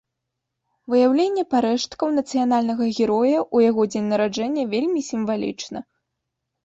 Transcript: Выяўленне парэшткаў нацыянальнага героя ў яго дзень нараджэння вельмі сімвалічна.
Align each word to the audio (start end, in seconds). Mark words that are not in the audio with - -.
Выяўленне 0.93 1.43
парэшткаў 1.51 2.07
нацыянальнага 2.19 2.83
героя 2.99 3.37
ў 3.55 3.71
яго 3.73 3.81
дзень 3.93 4.09
нараджэння 4.15 4.63
вельмі 4.73 5.01
сімвалічна. 5.13 5.79